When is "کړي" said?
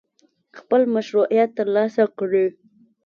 2.19-2.45